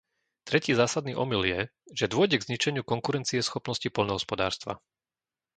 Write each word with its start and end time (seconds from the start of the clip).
Tretí 0.49 0.73
zásadný 0.81 1.13
omyl 1.23 1.41
je, 1.53 1.59
že 1.99 2.09
dôjde 2.13 2.35
k 2.41 2.45
zničeniu 2.49 2.81
konkurencieschopnosti 2.93 3.89
poľnohospodárstva. 3.97 4.73